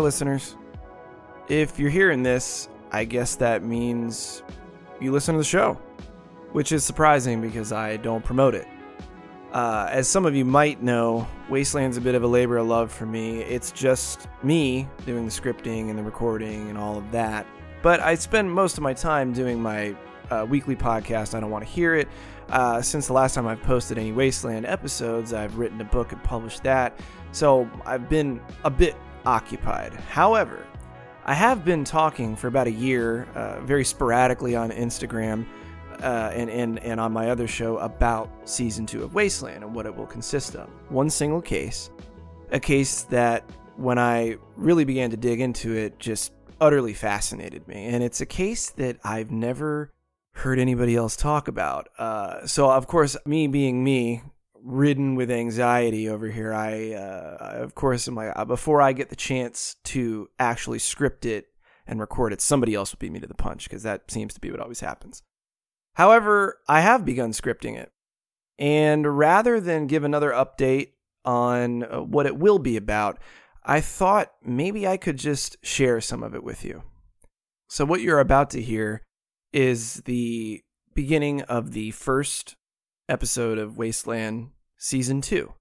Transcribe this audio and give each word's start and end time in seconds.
listeners. 0.00 0.56
If 1.48 1.78
you're 1.78 1.90
hearing 1.90 2.22
this, 2.22 2.68
I 2.92 3.04
guess 3.04 3.36
that 3.36 3.62
means 3.62 4.42
you 5.00 5.12
listen 5.12 5.34
to 5.34 5.38
the 5.38 5.44
show, 5.44 5.74
which 6.52 6.72
is 6.72 6.84
surprising 6.84 7.40
because 7.40 7.72
I 7.72 7.96
don't 7.96 8.24
promote 8.24 8.54
it. 8.54 8.66
Uh, 9.52 9.88
as 9.90 10.06
some 10.06 10.26
of 10.26 10.36
you 10.36 10.44
might 10.44 10.80
know, 10.82 11.26
Wasteland's 11.48 11.96
a 11.96 12.00
bit 12.00 12.14
of 12.14 12.22
a 12.22 12.26
labor 12.26 12.58
of 12.58 12.68
love 12.68 12.92
for 12.92 13.06
me. 13.06 13.40
It's 13.40 13.72
just 13.72 14.28
me 14.44 14.88
doing 15.06 15.24
the 15.24 15.30
scripting 15.30 15.90
and 15.90 15.98
the 15.98 16.02
recording 16.04 16.68
and 16.68 16.78
all 16.78 16.96
of 16.96 17.10
that. 17.10 17.46
But 17.82 18.00
I 18.00 18.14
spend 18.14 18.50
most 18.50 18.76
of 18.76 18.82
my 18.82 18.94
time 18.94 19.32
doing 19.32 19.60
my 19.60 19.96
uh, 20.30 20.46
weekly 20.48 20.76
podcast. 20.76 21.34
I 21.34 21.40
don't 21.40 21.50
want 21.50 21.64
to 21.64 21.70
hear 21.70 21.96
it. 21.96 22.08
Uh, 22.48 22.82
since 22.82 23.06
the 23.06 23.12
last 23.12 23.34
time 23.34 23.46
I've 23.46 23.62
posted 23.62 23.98
any 23.98 24.12
Wasteland 24.12 24.66
episodes, 24.66 25.32
I've 25.32 25.56
written 25.56 25.80
a 25.80 25.84
book 25.84 26.12
and 26.12 26.22
published 26.22 26.62
that. 26.64 26.98
So 27.32 27.68
I've 27.86 28.08
been 28.08 28.40
a 28.64 28.70
bit 28.70 28.96
occupied. 29.26 29.92
However, 30.08 30.66
I 31.24 31.34
have 31.34 31.64
been 31.64 31.84
talking 31.84 32.34
for 32.34 32.48
about 32.48 32.66
a 32.66 32.72
year, 32.72 33.24
uh, 33.34 33.60
very 33.60 33.84
sporadically 33.84 34.56
on 34.56 34.70
Instagram 34.70 35.46
uh, 36.02 36.30
and, 36.34 36.48
and, 36.50 36.78
and 36.80 36.98
on 36.98 37.12
my 37.12 37.30
other 37.30 37.46
show 37.46 37.78
about 37.78 38.30
season 38.44 38.86
two 38.86 39.02
of 39.02 39.14
Wasteland 39.14 39.62
and 39.62 39.74
what 39.74 39.86
it 39.86 39.94
will 39.94 40.06
consist 40.06 40.56
of. 40.56 40.68
One 40.88 41.10
single 41.10 41.42
case, 41.42 41.90
a 42.50 42.60
case 42.60 43.02
that 43.04 43.44
when 43.76 43.98
I 43.98 44.36
really 44.56 44.84
began 44.84 45.10
to 45.10 45.16
dig 45.16 45.40
into 45.40 45.74
it 45.74 45.98
just 45.98 46.32
utterly 46.60 46.94
fascinated 46.94 47.66
me. 47.66 47.86
And 47.86 48.02
it's 48.02 48.20
a 48.20 48.26
case 48.26 48.70
that 48.70 48.98
I've 49.04 49.30
never 49.30 49.90
heard 50.34 50.58
anybody 50.58 50.96
else 50.96 51.16
talk 51.16 51.48
about. 51.48 51.88
Uh, 51.98 52.46
so, 52.46 52.70
of 52.70 52.86
course, 52.86 53.16
me 53.24 53.46
being 53.46 53.82
me, 53.82 54.22
ridden 54.62 55.14
with 55.14 55.30
anxiety 55.30 56.08
over 56.08 56.28
here, 56.28 56.52
I, 56.52 56.92
uh, 56.92 57.62
of 57.62 57.74
course, 57.74 58.08
am 58.08 58.14
like, 58.14 58.32
uh, 58.34 58.44
before 58.44 58.82
I 58.82 58.92
get 58.92 59.08
the 59.08 59.16
chance 59.16 59.76
to 59.84 60.28
actually 60.38 60.78
script 60.78 61.24
it 61.26 61.48
and 61.86 62.00
record 62.00 62.32
it, 62.32 62.40
somebody 62.40 62.74
else 62.74 62.92
will 62.92 62.98
beat 62.98 63.12
me 63.12 63.20
to 63.20 63.26
the 63.26 63.34
punch 63.34 63.64
because 63.64 63.82
that 63.82 64.10
seems 64.10 64.34
to 64.34 64.40
be 64.40 64.50
what 64.50 64.60
always 64.60 64.80
happens. 64.80 65.22
However, 65.94 66.58
I 66.68 66.80
have 66.80 67.04
begun 67.04 67.32
scripting 67.32 67.76
it. 67.76 67.92
And 68.58 69.18
rather 69.18 69.58
than 69.60 69.86
give 69.86 70.04
another 70.04 70.30
update 70.30 70.92
on 71.24 71.84
uh, 71.84 72.02
what 72.02 72.26
it 72.26 72.36
will 72.36 72.58
be 72.58 72.76
about, 72.76 73.18
I 73.64 73.80
thought 73.80 74.32
maybe 74.42 74.86
I 74.86 74.96
could 74.96 75.16
just 75.16 75.56
share 75.62 76.00
some 76.00 76.22
of 76.22 76.34
it 76.34 76.44
with 76.44 76.64
you. 76.64 76.82
So, 77.68 77.84
what 77.84 78.00
you're 78.00 78.20
about 78.20 78.50
to 78.50 78.62
hear 78.62 79.02
is 79.52 80.02
the 80.04 80.62
beginning 80.94 81.42
of 81.42 81.72
the 81.72 81.90
first 81.92 82.56
episode 83.10 83.58
of 83.58 83.76
Wasteland 83.76 84.50
Season 84.78 85.20
2. 85.20 85.52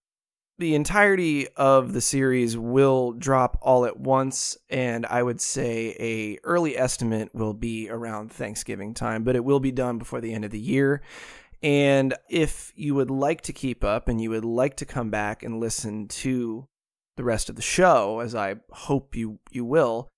The 0.60 0.76
entirety 0.76 1.48
of 1.56 1.94
the 1.94 2.02
series 2.02 2.58
will 2.58 3.14
drop 3.14 3.58
all 3.62 3.86
at 3.86 4.00
once, 4.00 4.58
and 4.70 5.06
I 5.06 5.24
would 5.24 5.42
say 5.42 5.96
a 6.00 6.38
early 6.44 6.78
estimate 6.78 7.34
will 7.34 7.54
be 7.54 7.90
around 7.90 8.32
Thanksgiving 8.32 8.94
time, 8.94 9.24
but 9.24 9.36
it 9.36 9.44
will 9.44 9.62
be 9.62 9.72
done 9.72 9.98
before 9.98 10.22
the 10.22 10.34
end 10.34 10.46
of 10.46 10.52
the 10.52 10.60
year. 10.60 11.02
And 11.64 12.14
if 12.30 12.72
you 12.76 12.94
would 12.96 13.10
like 13.10 13.42
to 13.42 13.54
keep 13.54 13.84
up 13.84 14.08
and 14.08 14.22
you 14.22 14.30
would 14.30 14.46
like 14.46 14.76
to 14.78 14.86
come 14.86 15.10
back 15.10 15.44
and 15.44 15.60
listen 15.60 16.08
to 16.10 16.68
the 17.18 17.24
rest 17.24 17.50
of 17.50 17.56
the 17.56 17.62
show, 17.62 18.20
as 18.20 18.36
I 18.36 18.56
hope 18.70 19.16
you 19.16 19.40
you 19.52 19.66
will, 19.66 20.10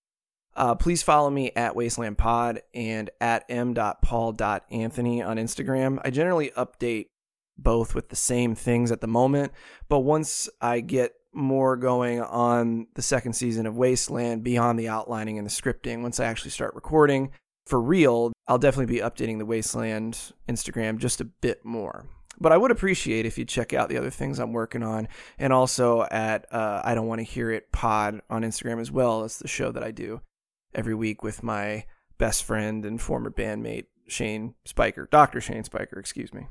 uh, 0.56 0.76
please 0.76 1.02
follow 1.02 1.30
me 1.30 1.52
at 1.56 1.76
Wasteland 1.76 2.18
Pod 2.18 2.62
and 2.74 3.10
at 3.20 3.46
m.paul.anthony 3.48 5.22
on 5.22 5.38
Instagram. 5.38 6.00
I 6.04 6.10
generally 6.10 6.52
update 6.58 7.08
both 7.58 7.94
with 7.96 8.10
the 8.10 8.16
same 8.16 8.56
things 8.56 8.92
at 8.92 9.02
the 9.02 9.08
moment, 9.08 9.52
but 9.90 10.00
once 10.00 10.50
I 10.60 10.80
get 10.80 11.14
more 11.34 11.78
going 11.78 12.22
on 12.22 12.88
the 12.96 13.02
second 13.02 13.34
season 13.34 13.66
of 13.66 13.78
Wasteland 13.78 14.44
beyond 14.44 14.78
the 14.78 14.90
outlining 14.90 15.38
and 15.38 15.46
the 15.46 15.52
scripting, 15.52 16.02
once 16.02 16.20
I 16.20 16.26
actually 16.26 16.52
start 16.52 16.76
recording 16.76 17.32
for 17.66 17.82
real, 17.82 18.34
I'll 18.48 18.58
definitely 18.58 18.94
be 18.94 19.02
updating 19.02 19.38
the 19.38 19.46
Wasteland 19.46 20.34
Instagram 20.50 20.98
just 20.98 21.22
a 21.22 21.26
bit 21.26 21.64
more. 21.64 22.06
But 22.40 22.52
I 22.52 22.58
would 22.58 22.72
appreciate 22.72 23.26
if 23.26 23.38
you 23.38 23.46
check 23.46 23.74
out 23.74 23.90
the 23.90 23.98
other 23.98 24.10
things 24.10 24.40
I'm 24.40 24.52
working 24.52 24.82
on, 24.82 25.08
and 25.38 25.54
also 25.54 26.04
at 26.10 26.52
uh, 26.52 26.82
I 26.84 26.96
don't 26.96 27.08
want 27.08 27.20
to 27.20 27.24
hear 27.24 27.52
it 27.52 27.72
pod 27.72 28.22
on 28.30 28.42
Instagram 28.42 28.82
as 28.82 28.92
well. 28.92 29.24
It's 29.24 29.38
the 29.38 29.48
show 29.48 29.72
that 29.72 29.84
I 29.84 29.92
do 29.92 30.22
every 30.74 30.96
week 30.96 31.22
with 31.24 31.44
my 31.44 31.86
best 32.18 32.44
friend 32.44 32.84
and 32.86 33.00
former 33.00 33.30
bandmate 33.30 33.86
Shane 34.08 34.56
Spiker, 34.66 35.08
Dr. 35.12 35.40
Shane 35.40 35.64
Spiker, 35.64 36.00
excuse 36.00 36.34
me. 36.34 36.48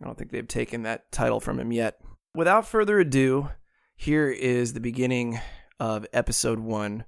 I 0.00 0.06
don't 0.06 0.16
think 0.16 0.30
they've 0.30 0.46
taken 0.46 0.82
that 0.82 1.10
title 1.12 1.40
from 1.40 1.60
him 1.60 1.72
yet. 1.72 2.00
Without 2.34 2.66
further 2.66 3.00
ado, 3.00 3.50
here 3.96 4.30
is 4.30 4.72
the 4.72 4.80
beginning 4.80 5.40
of 5.78 6.06
episode 6.12 6.58
1, 6.60 7.04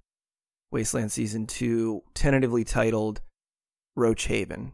Wasteland 0.71 1.13
season 1.13 1.47
2, 1.47 2.03
tentatively 2.15 2.65
titled 2.65 3.21
Roach 3.97 4.27
Haven. 4.27 4.73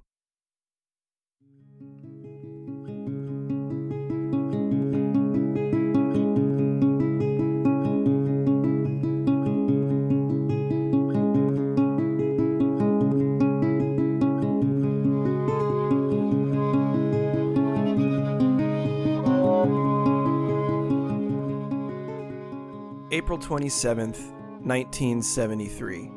April 23.28 23.38
27th, 23.38 24.32
1973. 24.64 26.10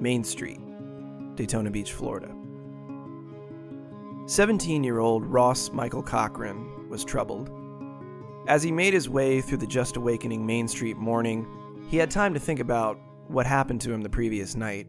Main 0.00 0.24
Street, 0.24 0.58
Daytona 1.36 1.70
Beach, 1.70 1.92
Florida. 1.92 2.34
17 4.26 4.82
year 4.82 4.98
old 4.98 5.24
Ross 5.24 5.70
Michael 5.70 6.02
Cochran 6.02 6.88
was 6.88 7.04
troubled. 7.04 7.52
As 8.48 8.64
he 8.64 8.72
made 8.72 8.94
his 8.94 9.08
way 9.08 9.40
through 9.40 9.58
the 9.58 9.66
just 9.68 9.96
awakening 9.96 10.44
Main 10.44 10.66
Street 10.66 10.96
morning, 10.96 11.46
he 11.88 11.98
had 11.98 12.10
time 12.10 12.34
to 12.34 12.40
think 12.40 12.58
about 12.58 12.98
what 13.28 13.46
happened 13.46 13.80
to 13.82 13.92
him 13.92 14.02
the 14.02 14.10
previous 14.10 14.56
night. 14.56 14.88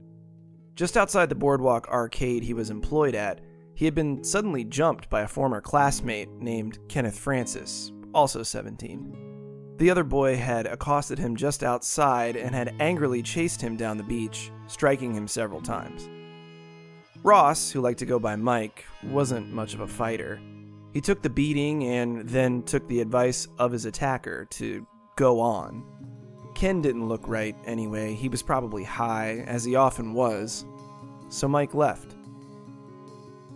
Just 0.74 0.98
outside 0.98 1.30
the 1.30 1.36
boardwalk 1.36 1.88
arcade 1.90 2.42
he 2.42 2.56
was 2.56 2.72
employed 2.72 3.14
at, 3.14 3.40
he 3.76 3.86
had 3.86 3.94
been 3.94 4.24
suddenly 4.24 4.64
jumped 4.64 5.12
by 5.12 5.22
a 5.22 5.28
former 5.28 5.62
classmate 5.62 6.32
named 6.32 6.80
Kenneth 6.90 7.20
Francis, 7.20 7.92
also 8.16 8.42
17. 8.42 9.29
The 9.80 9.90
other 9.90 10.04
boy 10.04 10.36
had 10.36 10.68
accosted 10.68 11.18
him 11.18 11.38
just 11.38 11.64
outside 11.64 12.36
and 12.36 12.54
had 12.54 12.76
angrily 12.82 13.24
chased 13.24 13.62
him 13.62 13.78
down 13.78 13.96
the 13.96 14.04
beach, 14.04 14.52
striking 14.68 15.14
him 15.14 15.26
several 15.26 15.62
times. 15.62 16.10
Ross, 17.24 17.72
who 17.72 17.80
liked 17.80 18.00
to 18.00 18.06
go 18.06 18.20
by 18.20 18.36
Mike, 18.36 18.84
wasn't 19.04 19.54
much 19.54 19.74
of 19.74 19.80
a 19.80 19.88
fighter. 19.88 20.42
He 20.92 21.00
took 21.00 21.22
the 21.22 21.30
beating 21.30 21.86
and 21.86 22.28
then 22.28 22.64
took 22.64 22.86
the 22.90 23.00
advice 23.00 23.48
of 23.58 23.72
his 23.72 23.86
attacker 23.86 24.46
to 24.52 24.86
go 25.16 25.40
on. 25.40 25.86
Ken 26.56 26.82
didn't 26.82 27.08
look 27.08 27.26
right 27.30 27.56
anyway, 27.66 28.16
he 28.16 28.28
was 28.28 28.44
probably 28.44 28.84
high, 28.84 29.46
as 29.48 29.64
he 29.64 29.76
often 29.78 30.14
was, 30.14 30.66
so 31.30 31.48
Mike 31.48 31.74
left. 31.74 32.16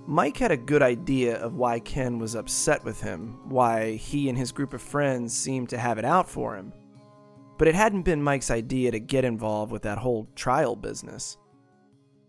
Mike 0.06 0.38
had 0.38 0.52
a 0.52 0.58
good 0.58 0.81
idea 0.81 1.38
of 1.38 1.56
why 1.56 1.80
Ken 1.80 2.19
was 2.19 2.36
upset 2.36 2.83
with 2.83 3.00
him, 3.00 3.39
why 3.50 3.94
he 3.94 4.28
and 4.28 4.38
his 4.38 4.51
group 4.51 4.74
of 4.74 4.81
friends 4.81 5.33
seemed 5.33 5.69
to 5.69 5.78
have 5.78 5.98
it 5.98 6.04
out 6.04 6.30
for 6.30 6.57
him. 6.57 6.74
But 7.57 7.69
it 7.69 7.75
hadn't 7.75 8.01
been 8.01 8.22
Mike's 8.22 8.51
idea 8.51 8.92
to 8.92 9.00
get 9.00 9.24
involved 9.24 9.72
with 9.72 9.83
that 9.83 10.00
whole 10.00 10.28
trial 10.36 10.75
business. 10.75 11.38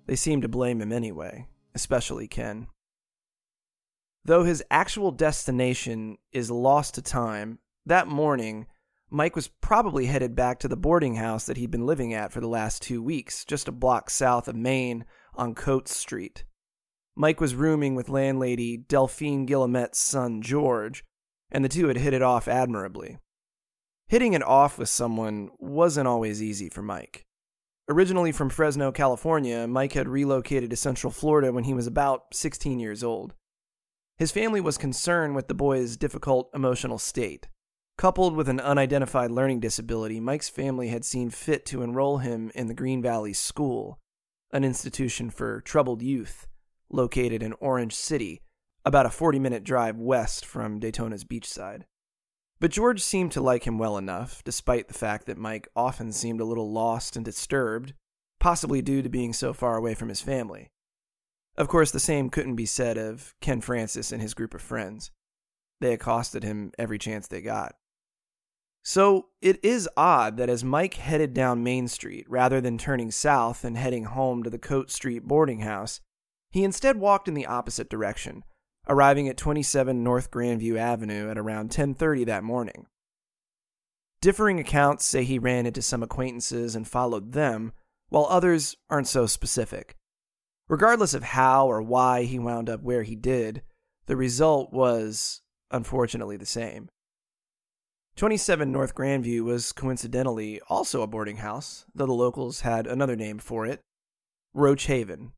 They 0.07 0.15
seemed 0.15 0.43
to 0.43 0.49
blame 0.49 0.81
him 0.81 0.93
anyway, 0.93 1.49
especially 1.75 2.29
Ken. 2.29 2.69
Though 4.25 4.45
his 4.45 4.63
actual 4.71 5.11
destination 5.11 6.19
is 6.31 6.53
lost 6.53 6.95
to 6.95 7.03
time, 7.03 7.59
that 7.87 8.07
morning, 8.07 8.67
Mike 9.11 9.35
was 9.35 9.49
probably 9.49 10.07
headed 10.07 10.37
back 10.37 10.61
to 10.61 10.69
the 10.69 10.77
boarding 10.77 11.17
house 11.17 11.47
that 11.47 11.57
he'd 11.57 11.73
been 11.73 11.87
living 11.87 12.15
at 12.15 12.33
for 12.33 12.41
the 12.41 12.49
last 12.49 12.83
two 12.83 13.03
weeks, 13.03 13.45
just 13.45 13.67
a 13.67 13.73
block 13.73 14.11
south 14.11 14.47
of 14.47 14.55
Main 14.55 15.05
on 15.35 15.57
Coates 15.57 15.97
Street. 15.97 16.45
Mike 17.17 17.41
was 17.41 17.55
rooming 17.55 17.95
with 17.95 18.09
landlady 18.09 18.77
Delphine 18.77 19.47
Guillemet's 19.47 19.99
son, 19.99 20.43
George, 20.43 21.05
and 21.51 21.65
the 21.65 21.69
two 21.69 21.87
had 21.87 21.97
hit 21.97 22.13
it 22.13 22.23
off 22.23 22.49
admirably. 22.49 23.19
Hitting 24.09 24.33
it 24.33 24.43
off 24.43 24.79
with 24.79 24.89
someone 24.89 25.51
wasn't 25.59 26.09
always 26.09 26.43
easy 26.43 26.69
for 26.69 26.83
Mike. 26.83 27.25
Originally 27.89 28.33
from 28.33 28.51
Fresno, 28.51 28.91
California, 28.91 29.67
Mike 29.69 29.93
had 29.93 30.09
relocated 30.09 30.71
to 30.71 30.77
Central 30.77 31.13
Florida 31.13 31.53
when 31.53 31.65
he 31.65 31.75
was 31.75 31.87
about 31.87 32.25
16 32.33 32.81
years 32.81 33.05
old. 33.05 33.35
His 34.17 34.33
family 34.33 34.61
was 34.61 34.79
concerned 34.79 35.37
with 35.37 35.49
the 35.49 35.55
boy's 35.55 35.97
difficult 35.97 36.51
emotional 36.55 36.99
state. 36.99 37.49
Coupled 37.97 38.35
with 38.35 38.49
an 38.49 38.59
unidentified 38.59 39.31
learning 39.31 39.61
disability, 39.61 40.19
Mike's 40.19 40.49
family 40.49 40.89
had 40.89 41.05
seen 41.05 41.31
fit 41.31 41.65
to 41.67 41.83
enroll 41.83 42.19
him 42.19 42.51
in 42.55 42.67
the 42.67 42.75
Green 42.75 43.01
Valley 43.01 43.33
School, 43.33 44.01
an 44.53 44.65
institution 44.65 45.31
for 45.31 45.61
troubled 45.61 46.03
youth 46.03 46.49
located 46.91 47.43
in 47.43 47.55
Orange 47.55 47.95
City, 47.95 48.43
about 48.85 49.07
a 49.07 49.11
40 49.11 49.39
minute 49.39 49.65
drive 49.65 49.97
west 49.99 50.45
from 50.45 50.79
Daytona's 50.79 51.25
beachside. 51.25 51.83
But 52.61 52.71
George 52.71 53.03
seemed 53.03 53.33
to 53.33 53.41
like 53.41 53.67
him 53.67 53.79
well 53.79 53.99
enough, 53.99 54.43
despite 54.45 54.89
the 54.89 54.95
fact 54.95 55.27
that 55.27 55.39
Mike 55.39 55.69
often 55.75 56.13
seemed 56.13 56.41
a 56.41 56.45
little 56.45 56.73
lost 56.73 57.17
and 57.17 57.25
disturbed, 57.25 57.95
possibly 58.39 58.81
due 58.81 59.03
to 59.03 59.09
being 59.09 59.33
so 59.33 59.53
far 59.53 59.77
away 59.77 59.95
from 59.95 60.09
his 60.09 60.21
family. 60.21 60.71
Of 61.57 61.69
course, 61.69 61.91
the 61.91 62.01
same 62.01 62.31
couldn't 62.31 62.57
be 62.57 62.67
said 62.67 62.97
of 62.97 63.35
Ken 63.41 63.61
Francis 63.61 64.13
and 64.13 64.21
his 64.21 64.35
group 64.35 64.55
of 64.55 64.63
friends. 64.63 65.11
They 65.81 65.93
accosted 65.93 66.43
him 66.43 66.73
every 66.79 66.99
chance 66.99 67.27
they 67.27 67.41
got. 67.41 67.75
So 68.83 69.29
it 69.41 69.65
is 69.65 69.89
odd 69.97 70.37
that 70.37 70.51
as 70.51 70.63
Mike 70.63 70.95
headed 70.95 71.33
down 71.33 71.65
Main 71.65 71.89
Street, 71.89 72.27
rather 72.29 72.61
than 72.61 72.77
turning 72.77 73.11
south 73.11 73.65
and 73.65 73.77
heading 73.79 74.05
home 74.05 74.43
to 74.43 74.51
the 74.51 74.59
Coate 74.59 74.91
Street 74.91 75.25
boarding 75.25 75.61
house, 75.61 76.01
he 76.55 76.63
instead 76.63 76.97
walked 76.99 77.27
in 77.27 77.35
the 77.35 77.47
opposite 77.47 77.91
direction, 77.91 78.45
arriving 78.89 79.29
at 79.29 79.37
27 79.37 80.05
North 80.05 80.31
Grandview 80.31 80.77
Avenue 80.77 81.29
at 81.29 81.37
around 81.37 81.73
10:30 81.73 82.25
that 82.27 82.45
morning. 82.45 82.87
Differing 84.21 84.61
accounts 84.61 85.05
say 85.05 85.25
he 85.25 85.37
ran 85.37 85.67
into 85.67 85.83
some 85.83 86.01
acquaintances 86.01 86.77
and 86.77 86.87
followed 86.87 87.33
them, 87.33 87.73
while 88.09 88.27
others 88.27 88.77
aren't 88.89 89.09
so 89.09 89.27
specific. 89.27 89.97
Regardless 90.69 91.13
of 91.13 91.25
how 91.25 91.67
or 91.67 91.83
why 91.83 92.23
he 92.23 92.39
wound 92.39 92.71
up 92.71 92.85
where 92.85 93.03
he 93.03 93.17
did, 93.17 93.63
the 94.07 94.17
result 94.17 94.73
was, 94.73 95.41
unfortunately, 95.73 96.37
the 96.37 96.47
same. 96.47 96.89
27 98.15 98.71
North 98.71 98.95
Grandview 98.95 99.41
was 99.41 99.73
coincidentally 99.73 100.61
also 100.69 101.03
a 101.03 101.09
boarding 101.09 101.39
house, 101.39 101.85
though 101.97 102.07
the 102.07 102.13
locals 102.13 102.61
had 102.61 102.87
another 102.87 103.17
name 103.17 103.41
for 103.41 103.67
it 103.67 103.81
Roach 104.53 104.85
Haven. 104.85 105.33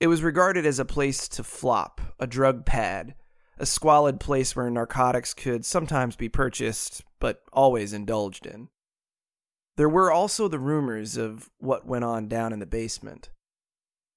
It 0.00 0.06
was 0.06 0.22
regarded 0.22 0.64
as 0.64 0.78
a 0.78 0.84
place 0.84 1.26
to 1.28 1.42
flop, 1.42 2.00
a 2.20 2.26
drug 2.26 2.64
pad, 2.64 3.14
a 3.58 3.66
squalid 3.66 4.20
place 4.20 4.54
where 4.54 4.70
narcotics 4.70 5.34
could 5.34 5.64
sometimes 5.64 6.14
be 6.14 6.28
purchased, 6.28 7.02
but 7.18 7.42
always 7.52 7.92
indulged 7.92 8.46
in. 8.46 8.68
There 9.76 9.88
were 9.88 10.12
also 10.12 10.46
the 10.46 10.58
rumors 10.58 11.16
of 11.16 11.50
what 11.58 11.86
went 11.86 12.04
on 12.04 12.28
down 12.28 12.52
in 12.52 12.60
the 12.60 12.66
basement. 12.66 13.30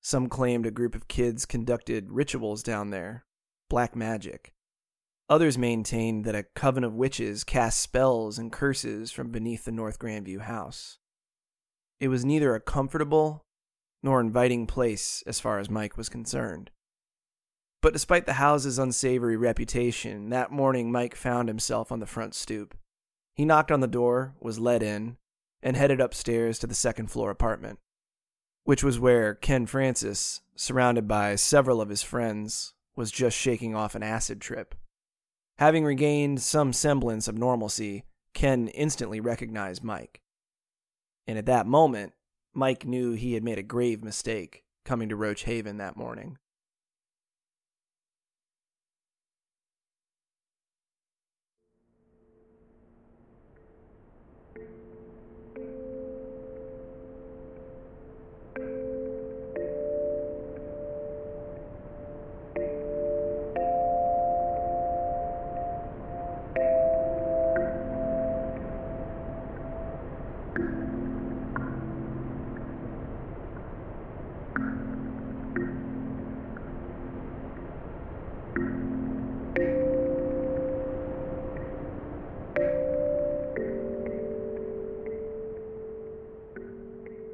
Some 0.01 0.29
claimed 0.29 0.65
a 0.65 0.71
group 0.71 0.95
of 0.95 1.07
kids 1.07 1.45
conducted 1.45 2.11
rituals 2.11 2.61
down 2.61 2.91
there, 2.91 3.25
black 3.69 3.95
magic. 3.95 4.53
Others 5.29 5.57
maintained 5.57 6.25
that 6.25 6.35
a 6.35 6.43
coven 6.55 6.83
of 6.83 6.93
witches 6.93 7.43
cast 7.43 7.79
spells 7.79 8.37
and 8.37 8.51
curses 8.51 9.11
from 9.11 9.29
beneath 9.29 9.65
the 9.65 9.71
North 9.71 9.97
Grandview 9.97 10.41
house. 10.41 10.99
It 11.99 12.09
was 12.09 12.25
neither 12.25 12.53
a 12.53 12.59
comfortable 12.59 13.45
nor 14.03 14.19
inviting 14.19 14.67
place 14.67 15.23
as 15.27 15.39
far 15.39 15.59
as 15.59 15.69
Mike 15.69 15.97
was 15.97 16.09
concerned. 16.09 16.71
But 17.81 17.93
despite 17.93 18.25
the 18.25 18.33
house's 18.33 18.77
unsavory 18.77 19.37
reputation, 19.37 20.29
that 20.29 20.51
morning 20.51 20.91
Mike 20.91 21.15
found 21.15 21.47
himself 21.47 21.91
on 21.91 21.99
the 21.99 22.05
front 22.05 22.35
stoop. 22.35 22.75
He 23.35 23.45
knocked 23.45 23.71
on 23.71 23.79
the 23.79 23.87
door, 23.87 24.35
was 24.39 24.59
let 24.59 24.83
in, 24.83 25.17
and 25.63 25.75
headed 25.75 25.99
upstairs 25.99 26.59
to 26.59 26.67
the 26.67 26.75
second 26.75 27.07
floor 27.07 27.31
apartment 27.31 27.79
which 28.63 28.83
was 28.83 28.99
where 28.99 29.33
Ken 29.33 29.65
Francis, 29.65 30.41
surrounded 30.55 31.07
by 31.07 31.35
several 31.35 31.81
of 31.81 31.89
his 31.89 32.03
friends, 32.03 32.73
was 32.95 33.11
just 33.11 33.37
shaking 33.37 33.75
off 33.75 33.95
an 33.95 34.03
acid 34.03 34.39
trip. 34.39 34.75
Having 35.57 35.85
regained 35.85 36.41
some 36.41 36.73
semblance 36.73 37.27
of 37.27 37.37
normalcy, 37.37 38.03
Ken 38.33 38.67
instantly 38.69 39.19
recognized 39.19 39.83
Mike. 39.83 40.21
And 41.27 41.37
at 41.37 41.45
that 41.45 41.67
moment, 41.67 42.13
Mike 42.53 42.85
knew 42.85 43.13
he 43.13 43.33
had 43.33 43.43
made 43.43 43.57
a 43.57 43.63
grave 43.63 44.03
mistake 44.03 44.63
coming 44.83 45.07
to 45.09 45.15
Roach 45.15 45.43
Haven 45.43 45.77
that 45.77 45.95
morning. 45.95 46.37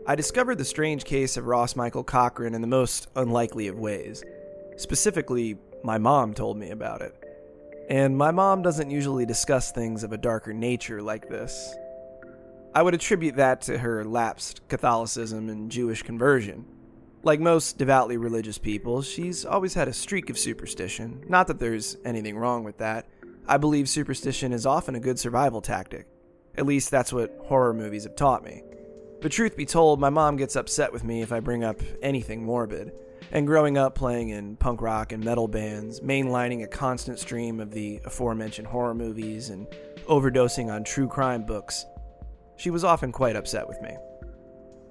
I 0.09 0.15
discovered 0.15 0.57
the 0.57 0.63
strange 0.63 1.03
case 1.03 1.35
of 1.35 1.47
Ross 1.47 1.75
Michael 1.75 2.01
Cochran 2.05 2.55
in 2.55 2.61
the 2.61 2.67
most 2.67 3.09
unlikely 3.17 3.67
of 3.67 3.77
ways. 3.77 4.23
Specifically, 4.77 5.57
my 5.83 5.97
mom 5.97 6.33
told 6.33 6.55
me 6.55 6.69
about 6.69 7.01
it. 7.01 7.13
And 7.89 8.17
my 8.17 8.31
mom 8.31 8.61
doesn't 8.61 8.89
usually 8.89 9.25
discuss 9.25 9.73
things 9.73 10.05
of 10.05 10.13
a 10.13 10.17
darker 10.17 10.53
nature 10.53 11.01
like 11.01 11.27
this. 11.27 11.75
I 12.73 12.83
would 12.83 12.93
attribute 12.93 13.35
that 13.35 13.59
to 13.63 13.79
her 13.79 14.05
lapsed 14.05 14.65
Catholicism 14.69 15.49
and 15.49 15.69
Jewish 15.69 16.03
conversion. 16.03 16.63
Like 17.23 17.41
most 17.41 17.77
devoutly 17.77 18.15
religious 18.15 18.57
people, 18.57 19.01
she's 19.01 19.43
always 19.43 19.73
had 19.73 19.89
a 19.89 19.93
streak 19.93 20.29
of 20.29 20.39
superstition. 20.39 21.21
Not 21.27 21.47
that 21.47 21.59
there's 21.59 21.97
anything 22.05 22.37
wrong 22.37 22.63
with 22.63 22.77
that. 22.77 23.07
I 23.45 23.57
believe 23.57 23.89
superstition 23.89 24.53
is 24.53 24.65
often 24.65 24.95
a 24.95 25.01
good 25.01 25.19
survival 25.19 25.59
tactic. 25.59 26.07
At 26.55 26.65
least 26.65 26.91
that's 26.91 27.11
what 27.11 27.37
horror 27.47 27.73
movies 27.73 28.05
have 28.05 28.15
taught 28.15 28.45
me. 28.45 28.63
But 29.21 29.31
truth 29.31 29.57
be 29.57 29.65
told, 29.65 29.99
my 29.99 30.09
mom 30.09 30.37
gets 30.37 30.55
upset 30.55 30.93
with 30.93 31.03
me 31.03 31.21
if 31.21 31.31
I 31.31 31.39
bring 31.39 31.63
up 31.63 31.81
anything 32.01 32.43
morbid. 32.43 32.91
And 33.31 33.45
growing 33.45 33.77
up 33.77 33.93
playing 33.95 34.29
in 34.29 34.55
punk 34.55 34.81
rock 34.81 35.11
and 35.11 35.23
metal 35.23 35.47
bands, 35.47 35.99
mainlining 35.99 36.63
a 36.63 36.67
constant 36.67 37.19
stream 37.19 37.59
of 37.59 37.71
the 37.71 37.99
aforementioned 38.05 38.67
horror 38.67 38.93
movies, 38.93 39.49
and 39.49 39.67
overdosing 40.07 40.71
on 40.71 40.83
true 40.83 41.07
crime 41.07 41.45
books, 41.45 41.85
she 42.55 42.69
was 42.69 42.83
often 42.83 43.11
quite 43.11 43.35
upset 43.35 43.67
with 43.67 43.81
me. 43.81 43.97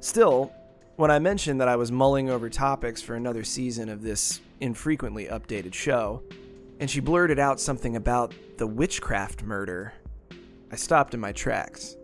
Still, 0.00 0.53
when 0.97 1.11
I 1.11 1.19
mentioned 1.19 1.61
that 1.61 1.69
I 1.69 1.77
was 1.77 1.91
mulling 1.91 2.29
over 2.29 2.50
topics 2.50 3.00
for 3.00 3.15
another 3.15 3.45
season 3.45 3.89
of 3.89 4.03
this 4.03 4.41
infrequently 4.61 5.27
updated 5.27 5.73
show, 5.73 6.23
and 6.79 6.91
she 6.91 7.00
blurted 7.00 7.39
out 7.39 7.59
something 7.59 7.97
about 7.97 8.35
the 8.59 8.67
witchcraft 8.67 9.43
murder, 9.43 9.95
I 10.71 10.77
stopped 10.77 11.15
in 11.15 11.21
my 11.21 11.33
tracks. 11.33 11.97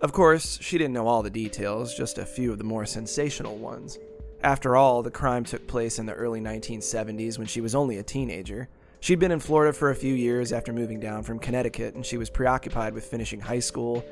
Of 0.00 0.12
course, 0.12 0.58
she 0.62 0.78
didn't 0.78 0.94
know 0.94 1.06
all 1.06 1.22
the 1.22 1.28
details, 1.28 1.94
just 1.94 2.16
a 2.16 2.24
few 2.24 2.52
of 2.52 2.58
the 2.58 2.64
more 2.64 2.86
sensational 2.86 3.58
ones. 3.58 3.98
After 4.42 4.74
all, 4.74 5.02
the 5.02 5.10
crime 5.10 5.44
took 5.44 5.66
place 5.66 5.98
in 5.98 6.06
the 6.06 6.14
early 6.14 6.40
1970s 6.40 7.36
when 7.36 7.46
she 7.46 7.60
was 7.60 7.74
only 7.74 7.98
a 7.98 8.02
teenager. 8.02 8.70
She'd 9.00 9.18
been 9.18 9.30
in 9.30 9.40
Florida 9.40 9.74
for 9.74 9.90
a 9.90 9.94
few 9.94 10.14
years 10.14 10.54
after 10.54 10.72
moving 10.72 11.00
down 11.00 11.22
from 11.22 11.38
Connecticut, 11.38 11.96
and 11.96 12.06
she 12.06 12.16
was 12.16 12.30
preoccupied 12.30 12.94
with 12.94 13.04
finishing 13.04 13.40
high 13.40 13.58
school, 13.58 14.02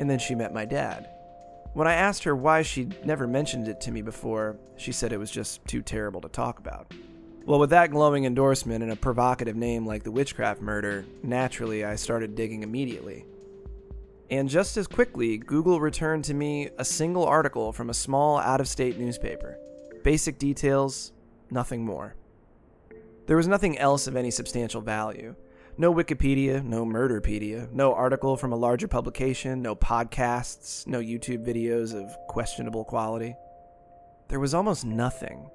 and 0.00 0.10
then 0.10 0.18
she 0.18 0.34
met 0.34 0.52
my 0.52 0.64
dad. 0.64 1.10
When 1.74 1.86
I 1.86 1.94
asked 1.94 2.24
her 2.24 2.34
why 2.34 2.62
she'd 2.62 3.06
never 3.06 3.28
mentioned 3.28 3.68
it 3.68 3.80
to 3.82 3.92
me 3.92 4.02
before, 4.02 4.56
she 4.76 4.90
said 4.90 5.12
it 5.12 5.18
was 5.18 5.30
just 5.30 5.64
too 5.68 5.80
terrible 5.80 6.20
to 6.22 6.28
talk 6.28 6.58
about. 6.58 6.92
Well, 7.44 7.60
with 7.60 7.70
that 7.70 7.92
glowing 7.92 8.24
endorsement 8.24 8.82
and 8.82 8.90
a 8.90 8.96
provocative 8.96 9.54
name 9.54 9.86
like 9.86 10.02
the 10.02 10.10
witchcraft 10.10 10.60
murder, 10.60 11.04
naturally 11.22 11.84
I 11.84 11.94
started 11.94 12.34
digging 12.34 12.64
immediately. 12.64 13.26
And 14.30 14.48
just 14.48 14.76
as 14.76 14.86
quickly, 14.86 15.38
Google 15.38 15.80
returned 15.80 16.24
to 16.24 16.34
me 16.34 16.70
a 16.78 16.84
single 16.84 17.24
article 17.24 17.72
from 17.72 17.90
a 17.90 17.94
small 17.94 18.38
out 18.38 18.60
of 18.60 18.68
state 18.68 18.98
newspaper. 18.98 19.56
Basic 20.02 20.38
details, 20.38 21.12
nothing 21.50 21.84
more. 21.84 22.16
There 23.26 23.36
was 23.36 23.48
nothing 23.48 23.78
else 23.78 24.06
of 24.06 24.16
any 24.16 24.30
substantial 24.30 24.80
value. 24.80 25.34
No 25.78 25.92
Wikipedia, 25.92 26.64
no 26.64 26.84
Murderpedia, 26.84 27.70
no 27.70 27.92
article 27.92 28.36
from 28.36 28.52
a 28.52 28.56
larger 28.56 28.88
publication, 28.88 29.62
no 29.62 29.76
podcasts, 29.76 30.86
no 30.86 31.00
YouTube 31.00 31.46
videos 31.46 31.94
of 31.94 32.16
questionable 32.28 32.84
quality. 32.84 33.34
There 34.28 34.40
was 34.40 34.54
almost 34.54 34.84
nothing, 34.84 35.50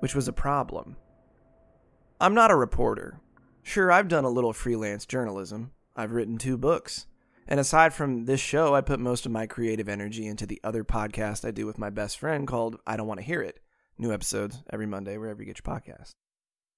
which 0.00 0.14
was 0.14 0.28
a 0.28 0.32
problem. 0.32 0.96
I'm 2.20 2.34
not 2.34 2.50
a 2.50 2.56
reporter. 2.56 3.20
Sure, 3.62 3.92
I've 3.92 4.08
done 4.08 4.24
a 4.24 4.30
little 4.30 4.52
freelance 4.52 5.06
journalism. 5.06 5.70
I've 5.94 6.12
written 6.12 6.36
two 6.36 6.58
books. 6.58 7.06
And 7.48 7.58
aside 7.58 7.92
from 7.92 8.24
this 8.24 8.40
show, 8.40 8.74
I 8.74 8.80
put 8.80 9.00
most 9.00 9.26
of 9.26 9.32
my 9.32 9.46
creative 9.46 9.88
energy 9.88 10.26
into 10.26 10.46
the 10.46 10.60
other 10.62 10.84
podcast 10.84 11.46
I 11.46 11.50
do 11.50 11.66
with 11.66 11.78
my 11.78 11.90
best 11.90 12.18
friend 12.18 12.46
called 12.46 12.78
I 12.86 12.96
Don't 12.96 13.06
Want 13.06 13.20
to 13.20 13.26
Hear 13.26 13.42
It. 13.42 13.60
New 13.98 14.12
episodes 14.12 14.62
every 14.70 14.86
Monday, 14.86 15.18
wherever 15.18 15.42
you 15.42 15.46
get 15.46 15.60
your 15.64 15.76
podcast. 15.76 16.14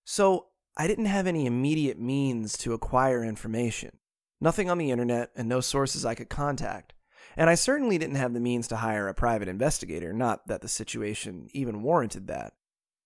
So 0.04 0.46
I 0.76 0.86
didn't 0.86 1.06
have 1.06 1.26
any 1.26 1.46
immediate 1.46 1.98
means 1.98 2.56
to 2.58 2.72
acquire 2.72 3.24
information. 3.24 3.98
Nothing 4.40 4.68
on 4.68 4.78
the 4.78 4.90
internet 4.90 5.30
and 5.36 5.48
no 5.48 5.60
sources 5.60 6.04
I 6.04 6.14
could 6.14 6.28
contact. 6.28 6.92
And 7.36 7.48
I 7.48 7.54
certainly 7.54 7.98
didn't 7.98 8.16
have 8.16 8.34
the 8.34 8.40
means 8.40 8.68
to 8.68 8.76
hire 8.76 9.08
a 9.08 9.14
private 9.14 9.48
investigator, 9.48 10.12
not 10.12 10.46
that 10.48 10.60
the 10.60 10.68
situation 10.68 11.48
even 11.52 11.82
warranted 11.82 12.26
that. 12.28 12.54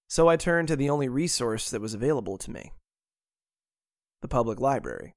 So 0.09 0.29
I 0.29 0.37
turned 0.37 0.69
to 0.69 0.77
the 0.77 0.91
only 0.91 1.09
resource 1.09 1.71
that 1.71 1.81
was 1.81 1.95
available 1.95 2.39
to 2.39 2.51
me 2.51 2.73
the 4.21 4.29
public 4.29 4.59
library. 4.59 5.15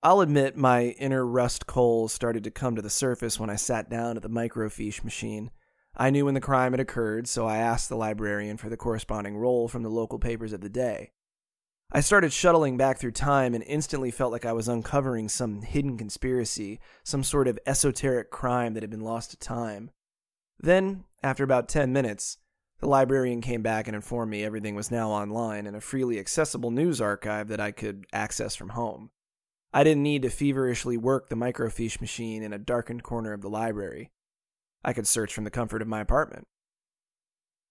I'll 0.00 0.20
admit 0.20 0.56
my 0.56 0.90
inner 1.00 1.26
Rust 1.26 1.66
Cohle 1.66 2.06
started 2.06 2.44
to 2.44 2.52
come 2.52 2.76
to 2.76 2.82
the 2.82 2.88
surface 2.88 3.40
when 3.40 3.50
I 3.50 3.56
sat 3.56 3.90
down 3.90 4.16
at 4.16 4.22
the 4.22 4.30
microfiche 4.30 5.02
machine. 5.02 5.50
I 5.96 6.10
knew 6.10 6.24
when 6.24 6.34
the 6.34 6.40
crime 6.40 6.72
had 6.72 6.78
occurred, 6.78 7.26
so 7.26 7.48
I 7.48 7.56
asked 7.56 7.88
the 7.88 7.96
librarian 7.96 8.58
for 8.58 8.68
the 8.68 8.76
corresponding 8.76 9.36
roll 9.36 9.66
from 9.66 9.82
the 9.82 9.88
local 9.88 10.20
papers 10.20 10.52
of 10.52 10.60
the 10.60 10.68
day. 10.68 11.10
I 11.90 12.00
started 12.00 12.32
shuttling 12.32 12.76
back 12.76 12.98
through 12.98 13.12
time 13.12 13.54
and 13.54 13.64
instantly 13.64 14.12
felt 14.12 14.30
like 14.30 14.44
I 14.44 14.52
was 14.52 14.68
uncovering 14.68 15.28
some 15.28 15.62
hidden 15.62 15.98
conspiracy, 15.98 16.78
some 17.02 17.24
sort 17.24 17.48
of 17.48 17.58
esoteric 17.66 18.30
crime 18.30 18.74
that 18.74 18.84
had 18.84 18.90
been 18.90 19.00
lost 19.00 19.32
to 19.32 19.36
time. 19.36 19.90
Then, 20.60 21.06
after 21.24 21.42
about 21.42 21.68
10 21.68 21.92
minutes, 21.92 22.38
the 22.78 22.86
librarian 22.86 23.40
came 23.40 23.62
back 23.62 23.88
and 23.88 23.96
informed 23.96 24.30
me 24.30 24.44
everything 24.44 24.76
was 24.76 24.92
now 24.92 25.10
online 25.10 25.66
in 25.66 25.74
a 25.74 25.80
freely 25.80 26.20
accessible 26.20 26.70
news 26.70 27.00
archive 27.00 27.48
that 27.48 27.58
I 27.58 27.72
could 27.72 28.06
access 28.12 28.54
from 28.54 28.68
home. 28.70 29.10
I 29.72 29.84
didn't 29.84 30.02
need 30.02 30.22
to 30.22 30.30
feverishly 30.30 30.96
work 30.96 31.28
the 31.28 31.36
microfiche 31.36 32.00
machine 32.00 32.42
in 32.42 32.52
a 32.52 32.58
darkened 32.58 33.02
corner 33.02 33.32
of 33.32 33.42
the 33.42 33.50
library. 33.50 34.10
I 34.84 34.92
could 34.92 35.06
search 35.06 35.34
from 35.34 35.44
the 35.44 35.50
comfort 35.50 35.82
of 35.82 35.88
my 35.88 36.00
apartment. 36.00 36.46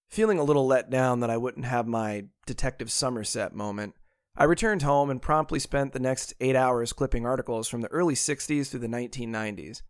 Feeling 0.09 0.39
a 0.39 0.43
little 0.43 0.67
let 0.67 0.89
down 0.89 1.19
that 1.19 1.29
I 1.29 1.37
wouldn't 1.37 1.65
have 1.65 1.87
my 1.87 2.25
Detective 2.45 2.91
Somerset 2.91 3.53
moment, 3.53 3.95
I 4.35 4.43
returned 4.43 4.83
home 4.83 5.09
and 5.09 5.21
promptly 5.21 5.59
spent 5.59 5.93
the 5.93 5.99
next 5.99 6.33
eight 6.39 6.55
hours 6.55 6.93
clipping 6.93 7.25
articles 7.25 7.67
from 7.67 7.81
the 7.81 7.91
early 7.91 8.13
60s 8.13 8.69
through 8.69 8.81
the 8.81 8.87
1990s. 8.87 9.81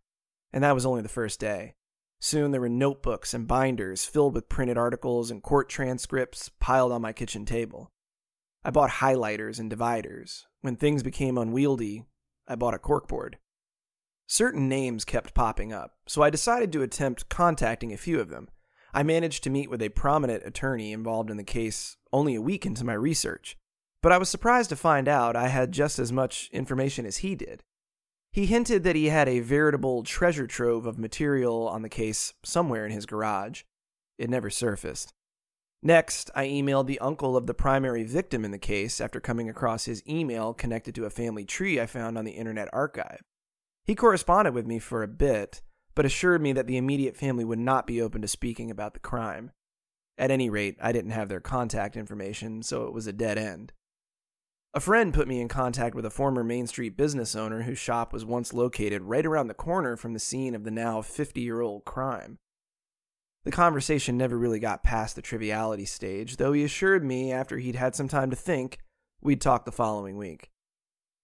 And 0.52 0.64
that 0.64 0.74
was 0.74 0.86
only 0.86 1.02
the 1.02 1.08
first 1.08 1.38
day. 1.38 1.74
Soon 2.20 2.50
there 2.50 2.60
were 2.60 2.68
notebooks 2.68 3.32
and 3.34 3.46
binders 3.46 4.04
filled 4.04 4.34
with 4.34 4.48
printed 4.48 4.78
articles 4.78 5.30
and 5.30 5.42
court 5.42 5.68
transcripts 5.68 6.50
piled 6.58 6.90
on 6.90 7.02
my 7.02 7.12
kitchen 7.12 7.44
table. 7.44 7.92
I 8.64 8.70
bought 8.70 8.90
highlighters 8.90 9.60
and 9.60 9.70
dividers. 9.70 10.47
When 10.60 10.76
things 10.76 11.02
became 11.02 11.38
unwieldy, 11.38 12.04
I 12.46 12.56
bought 12.56 12.74
a 12.74 12.78
corkboard. 12.78 13.34
Certain 14.26 14.68
names 14.68 15.04
kept 15.04 15.34
popping 15.34 15.72
up, 15.72 15.96
so 16.06 16.22
I 16.22 16.30
decided 16.30 16.72
to 16.72 16.82
attempt 16.82 17.28
contacting 17.28 17.92
a 17.92 17.96
few 17.96 18.20
of 18.20 18.28
them. 18.28 18.48
I 18.92 19.02
managed 19.02 19.44
to 19.44 19.50
meet 19.50 19.70
with 19.70 19.82
a 19.82 19.90
prominent 19.90 20.44
attorney 20.44 20.92
involved 20.92 21.30
in 21.30 21.36
the 21.36 21.44
case 21.44 21.96
only 22.12 22.34
a 22.34 22.42
week 22.42 22.66
into 22.66 22.84
my 22.84 22.94
research, 22.94 23.56
but 24.02 24.12
I 24.12 24.18
was 24.18 24.28
surprised 24.28 24.70
to 24.70 24.76
find 24.76 25.08
out 25.08 25.36
I 25.36 25.48
had 25.48 25.72
just 25.72 25.98
as 25.98 26.12
much 26.12 26.48
information 26.52 27.06
as 27.06 27.18
he 27.18 27.34
did. 27.34 27.62
He 28.32 28.46
hinted 28.46 28.84
that 28.84 28.96
he 28.96 29.06
had 29.06 29.28
a 29.28 29.40
veritable 29.40 30.02
treasure 30.02 30.46
trove 30.46 30.86
of 30.86 30.98
material 30.98 31.68
on 31.68 31.82
the 31.82 31.88
case 31.88 32.34
somewhere 32.44 32.84
in 32.84 32.92
his 32.92 33.06
garage. 33.06 33.62
It 34.18 34.30
never 34.30 34.50
surfaced. 34.50 35.14
Next, 35.82 36.30
I 36.34 36.46
emailed 36.46 36.86
the 36.86 36.98
uncle 36.98 37.36
of 37.36 37.46
the 37.46 37.54
primary 37.54 38.02
victim 38.02 38.44
in 38.44 38.50
the 38.50 38.58
case 38.58 39.00
after 39.00 39.20
coming 39.20 39.48
across 39.48 39.84
his 39.84 40.02
email 40.08 40.52
connected 40.52 40.94
to 40.96 41.04
a 41.04 41.10
family 41.10 41.44
tree 41.44 41.80
I 41.80 41.86
found 41.86 42.18
on 42.18 42.24
the 42.24 42.32
Internet 42.32 42.68
Archive. 42.72 43.22
He 43.84 43.94
corresponded 43.94 44.54
with 44.54 44.66
me 44.66 44.80
for 44.80 45.02
a 45.02 45.08
bit, 45.08 45.62
but 45.94 46.04
assured 46.04 46.42
me 46.42 46.52
that 46.52 46.66
the 46.66 46.76
immediate 46.76 47.16
family 47.16 47.44
would 47.44 47.60
not 47.60 47.86
be 47.86 48.02
open 48.02 48.22
to 48.22 48.28
speaking 48.28 48.70
about 48.70 48.94
the 48.94 49.00
crime. 49.00 49.52
At 50.18 50.32
any 50.32 50.50
rate, 50.50 50.76
I 50.82 50.90
didn't 50.90 51.12
have 51.12 51.28
their 51.28 51.40
contact 51.40 51.96
information, 51.96 52.64
so 52.64 52.84
it 52.84 52.92
was 52.92 53.06
a 53.06 53.12
dead 53.12 53.38
end. 53.38 53.72
A 54.74 54.80
friend 54.80 55.14
put 55.14 55.28
me 55.28 55.40
in 55.40 55.48
contact 55.48 55.94
with 55.94 56.04
a 56.04 56.10
former 56.10 56.42
Main 56.42 56.66
Street 56.66 56.96
business 56.96 57.36
owner 57.36 57.62
whose 57.62 57.78
shop 57.78 58.12
was 58.12 58.24
once 58.24 58.52
located 58.52 59.02
right 59.02 59.24
around 59.24 59.46
the 59.46 59.54
corner 59.54 59.96
from 59.96 60.12
the 60.12 60.18
scene 60.18 60.54
of 60.54 60.64
the 60.64 60.70
now 60.70 61.00
50 61.00 61.40
year 61.40 61.60
old 61.60 61.84
crime. 61.84 62.38
The 63.44 63.50
conversation 63.50 64.16
never 64.18 64.36
really 64.36 64.58
got 64.58 64.82
past 64.82 65.16
the 65.16 65.22
triviality 65.22 65.84
stage, 65.84 66.36
though 66.36 66.52
he 66.52 66.64
assured 66.64 67.04
me 67.04 67.32
after 67.32 67.58
he'd 67.58 67.76
had 67.76 67.94
some 67.94 68.08
time 68.08 68.30
to 68.30 68.36
think, 68.36 68.78
we'd 69.20 69.40
talk 69.40 69.64
the 69.64 69.72
following 69.72 70.16
week. 70.16 70.50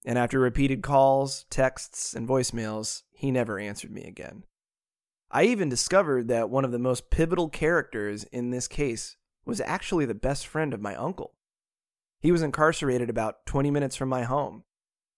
And 0.05 0.19
after 0.19 0.39
repeated 0.39 0.83
calls, 0.83 1.45
texts, 1.51 2.15
and 2.15 2.29
voicemails, 2.29 3.03
he 3.13 3.31
never 3.31 3.59
answered 3.59 3.91
me 3.91 4.05
again. 4.05 4.45
I 5.31 5.45
even 5.45 5.69
discovered 5.69 6.29
that 6.29 6.51
one 6.51 6.65
of 6.65 6.73
the 6.73 6.79
most 6.79 7.11
pivotal 7.11 7.49
characters 7.49 8.25
in 8.25 8.51
this 8.51 8.69
case 8.69 9.17
was 9.45 9.61
actually 9.61 10.07
the 10.07 10.15
best 10.15 10.47
friend 10.47 10.73
of 10.73 10.81
my 10.81 10.95
uncle. 10.95 11.35
He 12.21 12.33
was 12.33 12.43
incarcerated 12.43 13.11
about 13.11 13.45
20 13.47 13.71
minutes 13.71 13.97
from 13.97 14.09
my 14.09 14.23
home. 14.23 14.65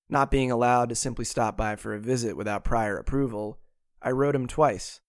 Not 0.08 0.30
being 0.30 0.50
allowed 0.50 0.88
to 0.88 0.94
simply 0.94 1.24
stop 1.24 1.56
by 1.56 1.76
for 1.76 1.94
a 1.94 2.00
visit 2.00 2.36
without 2.36 2.64
prior 2.64 2.96
approval, 2.96 3.58
I 4.00 4.10
wrote 4.12 4.34
him 4.34 4.46
twice. 4.46 5.00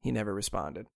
He 0.00 0.10
never 0.10 0.34
responded. 0.34 0.86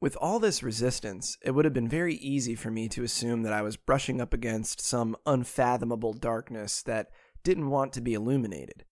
With 0.00 0.16
all 0.16 0.38
this 0.38 0.62
resistance, 0.62 1.38
it 1.42 1.52
would 1.52 1.64
have 1.64 1.72
been 1.72 1.88
very 1.88 2.14
easy 2.16 2.54
for 2.54 2.70
me 2.70 2.88
to 2.90 3.04
assume 3.04 3.42
that 3.42 3.52
I 3.52 3.62
was 3.62 3.76
brushing 3.76 4.20
up 4.20 4.34
against 4.34 4.80
some 4.80 5.16
unfathomable 5.24 6.12
darkness 6.12 6.82
that 6.82 7.10
didn't 7.42 7.70
want 7.70 7.92
to 7.94 8.00
be 8.00 8.14
illuminated. 8.14 8.84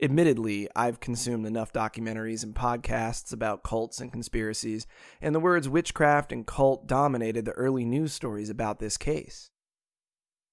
Admittedly, 0.00 0.68
I've 0.76 1.00
consumed 1.00 1.44
enough 1.44 1.72
documentaries 1.72 2.44
and 2.44 2.54
podcasts 2.54 3.32
about 3.32 3.64
cults 3.64 4.00
and 4.00 4.12
conspiracies, 4.12 4.86
and 5.20 5.34
the 5.34 5.40
words 5.40 5.68
witchcraft 5.68 6.30
and 6.32 6.46
cult 6.46 6.86
dominated 6.86 7.44
the 7.44 7.52
early 7.52 7.84
news 7.84 8.12
stories 8.12 8.48
about 8.48 8.78
this 8.78 8.96
case. 8.96 9.50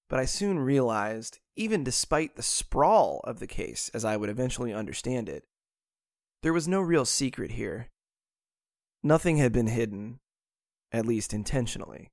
But 0.10 0.20
I 0.20 0.26
soon 0.26 0.60
realized, 0.60 1.40
even 1.56 1.84
despite 1.84 2.36
the 2.36 2.44
sprawl 2.44 3.22
of 3.24 3.40
the 3.40 3.48
case 3.48 3.90
as 3.94 4.04
I 4.04 4.18
would 4.18 4.30
eventually 4.30 4.74
understand 4.74 5.30
it, 5.30 5.44
there 6.42 6.54
was 6.54 6.68
no 6.68 6.82
real 6.82 7.06
secret 7.06 7.52
here. 7.52 7.92
Nothing 9.06 9.38
had 9.38 9.52
been 9.52 9.68
hidden, 9.68 10.18
at 10.92 11.06
least 11.06 11.32
intentionally. 11.32 12.10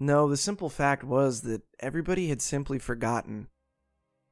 No, 0.00 0.28
the 0.28 0.36
simple 0.36 0.68
fact 0.68 1.04
was 1.04 1.42
that 1.42 1.62
everybody 1.78 2.26
had 2.26 2.42
simply 2.42 2.80
forgotten. 2.80 3.46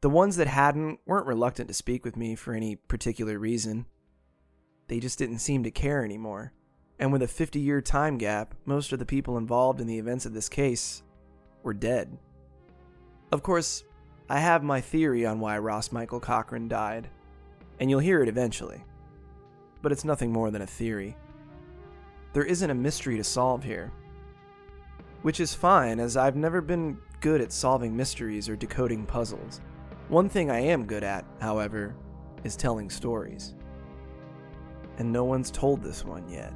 The 0.02 0.10
ones 0.10 0.34
that 0.34 0.48
hadn't 0.48 0.98
weren't 1.06 1.28
reluctant 1.28 1.68
to 1.68 1.74
speak 1.74 2.04
with 2.04 2.16
me 2.16 2.34
for 2.34 2.54
any 2.54 2.74
particular 2.74 3.38
reason. 3.38 3.86
They 4.88 4.98
just 4.98 5.16
didn't 5.16 5.38
seem 5.38 5.62
to 5.62 5.70
care 5.70 6.04
anymore. 6.04 6.52
And 6.98 7.12
with 7.12 7.22
a 7.22 7.28
50 7.28 7.60
year 7.60 7.80
time 7.80 8.18
gap, 8.18 8.56
most 8.64 8.92
of 8.92 8.98
the 8.98 9.06
people 9.06 9.38
involved 9.38 9.80
in 9.80 9.86
the 9.86 10.00
events 10.00 10.26
of 10.26 10.34
this 10.34 10.48
case 10.48 11.04
were 11.62 11.72
dead. 11.72 12.18
Of 13.30 13.44
course, 13.44 13.84
I 14.28 14.40
have 14.40 14.64
my 14.64 14.80
theory 14.80 15.24
on 15.24 15.38
why 15.38 15.56
Ross 15.56 15.92
Michael 15.92 16.18
Cochran 16.18 16.66
died, 16.66 17.08
and 17.78 17.88
you'll 17.88 18.00
hear 18.00 18.24
it 18.24 18.28
eventually 18.28 18.82
but 19.84 19.92
it's 19.92 20.04
nothing 20.04 20.32
more 20.32 20.50
than 20.50 20.62
a 20.62 20.66
theory. 20.66 21.14
There 22.32 22.42
isn't 22.42 22.70
a 22.70 22.74
mystery 22.74 23.18
to 23.18 23.22
solve 23.22 23.62
here. 23.62 23.92
Which 25.20 25.40
is 25.40 25.52
fine, 25.52 26.00
as 26.00 26.16
I've 26.16 26.36
never 26.36 26.62
been 26.62 26.96
good 27.20 27.42
at 27.42 27.52
solving 27.52 27.94
mysteries 27.94 28.48
or 28.48 28.56
decoding 28.56 29.04
puzzles. 29.04 29.60
One 30.08 30.30
thing 30.30 30.50
I 30.50 30.60
am 30.60 30.86
good 30.86 31.04
at, 31.04 31.26
however, 31.38 31.94
is 32.44 32.56
telling 32.56 32.88
stories. 32.88 33.54
And 34.96 35.12
no 35.12 35.24
one's 35.24 35.50
told 35.50 35.82
this 35.82 36.02
one 36.02 36.26
yet. 36.30 36.54